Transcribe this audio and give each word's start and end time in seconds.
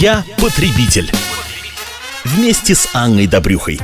Я 0.00 0.24
потребитель. 0.38 1.12
Вместе 2.24 2.74
с 2.74 2.88
Анной 2.94 3.26
Добрюхой. 3.26 3.78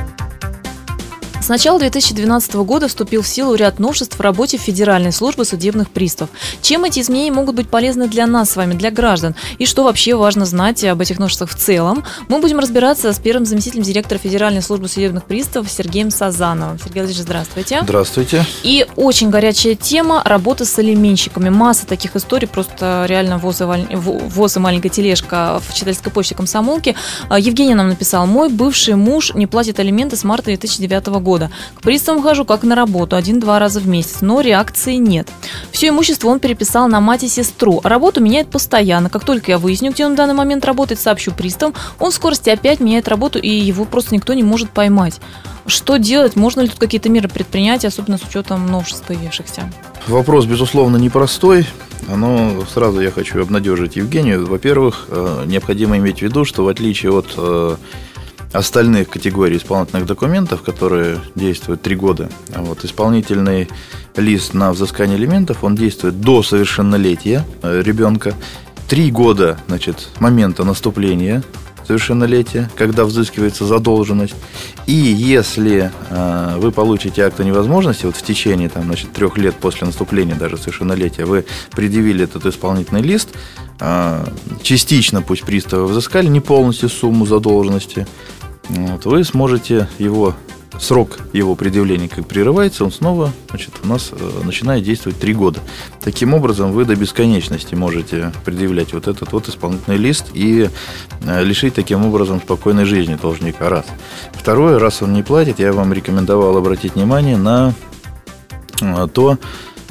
С 1.47 1.49
начала 1.49 1.79
2012 1.79 2.55
года 2.55 2.89
вступил 2.89 3.21
в 3.21 3.27
силу 3.29 3.55
ряд 3.55 3.79
новшеств 3.79 4.17
в 4.17 4.19
работе 4.19 4.57
Федеральной 4.57 5.13
службы 5.13 5.45
судебных 5.45 5.89
приставов. 5.89 6.29
Чем 6.61 6.83
эти 6.83 6.99
изменения 6.99 7.31
могут 7.31 7.55
быть 7.55 7.69
полезны 7.69 8.09
для 8.09 8.27
нас 8.27 8.49
с 8.49 8.57
вами, 8.57 8.73
для 8.73 8.91
граждан? 8.91 9.33
И 9.57 9.65
что 9.65 9.85
вообще 9.85 10.15
важно 10.15 10.45
знать 10.45 10.83
об 10.83 10.99
этих 10.99 11.19
новшествах 11.19 11.49
в 11.49 11.55
целом? 11.55 12.03
Мы 12.27 12.39
будем 12.39 12.59
разбираться 12.59 13.13
с 13.13 13.19
первым 13.19 13.45
заместителем 13.45 13.83
директора 13.83 14.19
Федеральной 14.19 14.61
службы 14.61 14.89
судебных 14.89 15.23
приставов 15.23 15.71
Сергеем 15.71 16.11
Сазановым. 16.11 16.79
Сергей 16.79 16.99
Владимирович, 16.99 17.23
здравствуйте. 17.23 17.79
Здравствуйте. 17.81 18.45
И 18.63 18.85
очень 18.97 19.29
горячая 19.29 19.75
тема– 19.75 20.21
работа 20.25 20.65
с 20.65 20.77
алименщиками. 20.77 21.47
Масса 21.47 21.87
таких 21.87 22.17
историй, 22.17 22.49
просто 22.49 23.05
реально 23.07 23.37
воз 23.37 23.61
и, 23.61 23.95
воз 23.95 24.57
и 24.57 24.59
маленькая 24.59 24.89
тележка 24.89 25.61
в 25.65 25.73
читательской 25.73 26.11
почте 26.11 26.35
комсомолки. 26.35 26.93
А, 27.29 27.39
Евгений 27.39 27.73
нам 27.73 27.87
написал, 27.87 28.27
мой 28.27 28.49
бывший 28.49 28.95
муж 28.95 29.33
не 29.33 29.47
платит 29.47 29.79
алименты 29.79 30.17
с 30.17 30.25
марта 30.25 30.47
2009 30.47 31.07
года 31.21 31.36
года. 31.37 31.51
К 31.75 31.81
приставам 31.81 32.23
хожу 32.23 32.45
как 32.45 32.63
на 32.63 32.75
работу, 32.75 33.15
один-два 33.15 33.59
раза 33.59 33.79
в 33.79 33.87
месяц, 33.87 34.17
но 34.21 34.41
реакции 34.41 34.95
нет. 34.95 35.27
Все 35.71 35.89
имущество 35.89 36.29
он 36.29 36.39
переписал 36.39 36.87
на 36.87 36.99
мать 36.99 37.23
и 37.23 37.27
сестру, 37.27 37.79
работу 37.83 38.21
меняет 38.21 38.49
постоянно. 38.49 39.09
Как 39.09 39.23
только 39.23 39.51
я 39.51 39.57
выясню, 39.57 39.91
где 39.91 40.05
он 40.05 40.13
в 40.13 40.15
данный 40.15 40.33
момент 40.33 40.65
работает, 40.65 40.99
сообщу 40.99 41.31
приставам, 41.31 41.75
он 41.99 42.11
в 42.11 42.15
скорости 42.15 42.49
опять 42.49 42.79
меняет 42.79 43.07
работу, 43.07 43.39
и 43.39 43.49
его 43.49 43.85
просто 43.85 44.15
никто 44.15 44.33
не 44.33 44.43
может 44.43 44.69
поймать. 44.71 45.19
Что 45.67 45.97
делать? 45.97 46.35
Можно 46.35 46.61
ли 46.61 46.69
тут 46.69 46.79
какие-то 46.79 47.09
меры 47.09 47.27
предпринять, 47.27 47.83
особенно 47.83 48.17
с 48.17 48.23
учетом 48.23 48.65
новшеств 48.67 49.05
появившихся? 49.05 49.69
Вопрос, 50.07 50.45
безусловно, 50.45 50.97
непростой. 50.97 51.65
Но 52.07 52.63
сразу 52.73 53.01
я 53.01 53.11
хочу 53.11 53.41
обнадежить 53.41 53.97
Евгению. 53.97 54.47
Во-первых, 54.47 55.07
э, 55.09 55.43
необходимо 55.45 55.97
иметь 55.97 56.19
в 56.19 56.21
виду, 56.21 56.45
что 56.45 56.63
в 56.63 56.69
отличие 56.69 57.11
от 57.11 57.33
э, 57.35 57.75
остальных 58.57 59.09
категорий 59.09 59.57
исполнительных 59.57 60.05
документов, 60.07 60.63
которые 60.63 61.19
действуют 61.35 61.83
три 61.83 61.95
года. 61.95 62.29
Вот, 62.55 62.83
исполнительный 62.83 63.69
лист 64.15 64.53
на 64.53 64.71
взыскание 64.71 65.17
элементов, 65.17 65.63
он 65.63 65.75
действует 65.75 66.19
до 66.19 66.41
совершеннолетия 66.41 67.45
э, 67.61 67.81
ребенка. 67.83 68.33
Три 68.89 69.11
года, 69.11 69.59
значит, 69.67 70.09
момента 70.19 70.63
наступления 70.63 71.43
совершеннолетия, 71.85 72.69
когда 72.75 73.05
взыскивается 73.05 73.65
задолженность. 73.65 74.35
И 74.87 74.93
если 74.93 75.91
э, 76.09 76.55
вы 76.57 76.71
получите 76.71 77.23
акт 77.23 77.39
о 77.39 77.43
невозможности, 77.43 78.05
вот 78.05 78.15
в 78.15 78.21
течение 78.23 78.69
там, 78.69 78.83
значит, 78.83 79.13
трех 79.13 79.37
лет 79.37 79.55
после 79.55 79.87
наступления 79.87 80.35
даже 80.35 80.57
совершеннолетия, 80.57 81.25
вы 81.25 81.45
предъявили 81.71 82.25
этот 82.25 82.45
исполнительный 82.45 83.01
лист, 83.01 83.29
э, 83.79 84.25
частично 84.63 85.21
пусть 85.21 85.43
приставы 85.43 85.85
взыскали, 85.85 86.27
не 86.27 86.41
полностью 86.41 86.89
сумму 86.89 87.25
задолженности, 87.25 88.05
вот, 88.69 89.05
вы 89.05 89.23
сможете 89.23 89.87
его 89.97 90.35
срок 90.79 91.17
его 91.33 91.55
предъявления 91.55 92.07
как 92.07 92.27
прерывается, 92.27 92.83
он 92.83 92.91
снова 92.91 93.31
значит, 93.49 93.73
у 93.83 93.87
нас 93.87 94.09
э, 94.11 94.41
начинает 94.43 94.83
действовать 94.83 95.19
три 95.19 95.33
года. 95.33 95.59
Таким 96.01 96.33
образом, 96.33 96.71
вы 96.71 96.85
до 96.85 96.95
бесконечности 96.95 97.75
можете 97.75 98.31
предъявлять 98.45 98.93
вот 98.93 99.07
этот 99.07 99.31
вот 99.31 99.47
исполнительный 99.49 99.97
лист 99.97 100.27
и 100.33 100.69
э, 101.21 101.43
лишить 101.43 101.73
таким 101.73 102.05
образом 102.05 102.41
спокойной 102.41 102.85
жизни 102.85 103.17
должника. 103.19 103.69
Раз. 103.69 103.85
Второе, 104.33 104.79
раз 104.79 105.01
он 105.01 105.13
не 105.13 105.23
платит, 105.23 105.59
я 105.59 105.73
вам 105.73 105.93
рекомендовал 105.93 106.55
обратить 106.57 106.95
внимание 106.95 107.37
на 107.37 107.73
э, 108.81 109.07
то, 109.11 109.37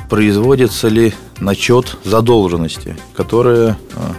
производится 0.08 0.88
ли 0.88 1.14
начет 1.40 1.96
задолженности, 2.04 2.96
которая 3.16 3.76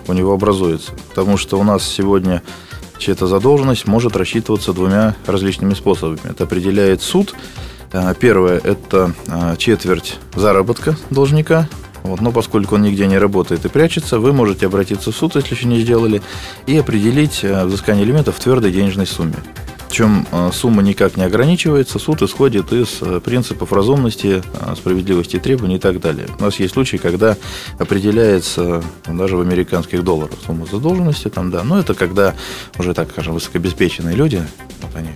у 0.07 0.13
него 0.13 0.33
образуется. 0.33 0.91
Потому 1.09 1.37
что 1.37 1.57
у 1.57 1.63
нас 1.63 1.81
сегодня 1.87 2.43
чья-то 2.97 3.27
задолженность 3.27 3.87
может 3.87 4.15
рассчитываться 4.15 4.73
двумя 4.73 5.15
различными 5.25 5.73
способами. 5.73 6.19
Это 6.23 6.45
определяет 6.45 7.01
суд. 7.01 7.35
Э, 7.91 8.13
первое– 8.19 8.59
это 8.63 9.13
э, 9.27 9.55
четверть 9.57 10.19
заработка 10.35 10.97
должника, 11.09 11.67
вот, 12.03 12.21
но 12.21 12.31
поскольку 12.31 12.75
он 12.75 12.83
нигде 12.83 13.07
не 13.07 13.17
работает 13.17 13.65
и 13.65 13.69
прячется, 13.69 14.19
вы 14.19 14.33
можете 14.33 14.67
обратиться 14.67 15.11
в 15.11 15.15
суд, 15.15 15.35
если 15.35 15.55
еще 15.55 15.67
не 15.67 15.79
сделали, 15.81 16.21
и 16.65 16.77
определить 16.77 17.39
э, 17.43 17.65
взыскание 17.65 18.05
элементов 18.05 18.37
в 18.37 18.39
твердой 18.39 18.71
денежной 18.71 19.07
сумме. 19.07 19.35
Причем 19.87 20.27
э, 20.31 20.51
сумма 20.53 20.81
никак 20.81 21.15
не 21.15 21.23
ограничивается, 21.23 21.97
суд 21.97 22.21
исходит 22.21 22.73
из 22.73 23.01
э, 23.01 23.21
принципов 23.21 23.71
разумности, 23.71 24.43
э, 24.53 24.75
справедливости 24.75 25.39
требований 25.39 25.75
и 25.75 25.79
так 25.79 26.01
далее. 26.01 26.27
У 26.39 26.43
нас 26.43 26.59
есть 26.59 26.73
случаи, 26.73 26.97
когда 26.97 27.37
определяется 27.79 28.83
даже 29.07 29.37
в 29.37 29.41
американских 29.41 30.03
долларах 30.03 30.37
сумма 30.45 30.65
задолженности, 30.65 31.29
там, 31.29 31.51
да, 31.51 31.63
но 31.63 31.79
это 31.79 31.93
когда 31.93 32.35
уже, 32.77 32.93
так 32.93 33.11
скажем, 33.11 33.33
высокообеспеченные 33.33 34.15
люди, 34.15 34.43
вот 34.81 34.95
они, 34.95 35.11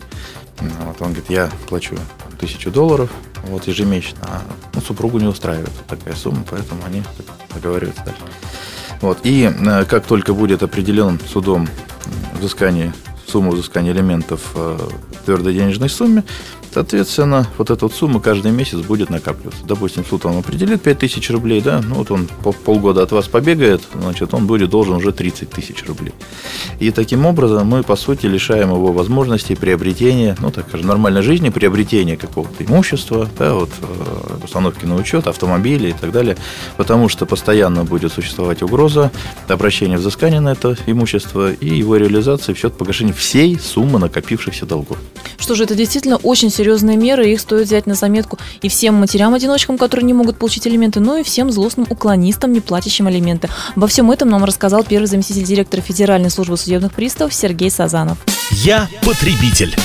вот 0.85 1.01
он 1.01 1.07
говорит, 1.09 1.29
я 1.29 1.49
плачу 1.67 1.97
тысячу 2.39 2.71
долларов 2.71 3.09
вот, 3.43 3.67
ежемесячно, 3.67 4.19
а 4.21 4.41
ну, 4.73 4.81
супругу 4.81 5.19
не 5.19 5.27
устраивает 5.27 5.71
такая 5.87 6.15
сумма, 6.15 6.45
поэтому 6.49 6.81
они 6.85 7.03
договариваются 7.53 8.03
дальше. 8.05 8.21
Вот, 9.01 9.19
и 9.23 9.51
как 9.89 10.05
только 10.05 10.33
будет 10.33 10.63
определен 10.63 11.19
судом 11.27 11.67
взыскание 12.39 12.93
сумму 13.31 13.51
взыскания 13.51 13.93
элементов 13.93 14.51
э, 14.55 14.77
твердой 15.21 15.53
денежной 15.53 15.89
сумме, 15.89 16.23
соответственно, 16.73 17.47
вот 17.57 17.69
эта 17.69 17.85
вот 17.85 17.93
сумма 17.93 18.19
каждый 18.19 18.51
месяц 18.51 18.79
будет 18.79 19.09
накапливаться. 19.09 19.63
Допустим, 19.65 20.05
суд 20.05 20.23
вам 20.23 20.37
определит 20.37 20.81
5 20.81 20.99
тысяч 20.99 21.29
рублей, 21.29 21.61
да, 21.61 21.81
ну 21.85 21.95
вот 21.95 22.11
он 22.11 22.27
полгода 22.65 23.03
от 23.03 23.11
вас 23.11 23.27
побегает, 23.27 23.81
значит, 23.93 24.33
он 24.33 24.47
будет 24.47 24.69
должен 24.69 24.95
уже 24.95 25.11
30 25.11 25.49
тысяч 25.49 25.83
рублей. 25.87 26.13
И 26.79 26.91
таким 26.91 27.25
образом 27.25 27.67
мы, 27.67 27.83
по 27.83 27.95
сути, 27.95 28.25
лишаем 28.25 28.69
его 28.69 28.91
возможности 28.91 29.55
приобретения, 29.55 30.35
ну, 30.39 30.51
так 30.51 30.67
скажем, 30.67 30.87
нормальной 30.87 31.21
жизни, 31.21 31.49
приобретения 31.49 32.17
какого-то 32.17 32.63
имущества, 32.63 33.29
да, 33.37 33.53
вот, 33.53 33.69
э, 33.81 34.43
установки 34.43 34.85
на 34.85 34.95
учет, 34.95 35.27
автомобилей 35.27 35.89
и 35.89 35.93
так 35.93 36.11
далее, 36.11 36.37
потому 36.77 37.09
что 37.09 37.25
постоянно 37.25 37.83
будет 37.83 38.13
существовать 38.13 38.61
угроза 38.63 39.11
обращения 39.47 39.97
взыскания 39.97 40.39
на 40.39 40.53
это 40.53 40.77
имущество 40.85 41.51
и 41.51 41.67
его 41.67 41.97
реализации 41.97 42.53
в 42.53 42.57
счет 42.57 42.73
погашения 42.73 43.13
всей 43.13 43.59
суммы 43.59 43.99
накопившихся 43.99 44.65
долгов. 44.65 44.97
Что 45.37 45.55
же, 45.55 45.63
это 45.63 45.75
действительно 45.75 46.17
очень 46.17 46.49
серьезные 46.49 46.97
меры, 46.97 47.29
их 47.29 47.41
стоит 47.41 47.67
взять 47.67 47.87
на 47.87 47.95
заметку 47.95 48.37
и 48.61 48.69
всем 48.69 48.95
матерям-одиночкам, 48.95 49.77
которые 49.77 50.05
не 50.05 50.13
могут 50.13 50.37
получить 50.37 50.65
алименты, 50.67 50.99
но 50.99 51.17
и 51.17 51.23
всем 51.23 51.51
злостным 51.51 51.87
уклонистам, 51.89 52.53
не 52.53 52.61
платящим 52.61 53.07
алименты. 53.07 53.49
Обо 53.75 53.87
всем 53.87 54.11
этом 54.11 54.29
нам 54.29 54.43
рассказал 54.43 54.83
первый 54.83 55.05
заместитель 55.05 55.43
директора 55.43 55.81
Федеральной 55.81 56.29
службы 56.29 56.57
судебных 56.57 56.93
приставов 56.93 57.33
Сергей 57.33 57.69
Сазанов. 57.69 58.17
Я 58.51 58.87
потребитель. 59.03 59.75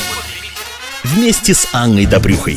Вместе 1.05 1.55
с 1.55 1.69
Анной 1.73 2.07
Добрюхой. 2.07 2.55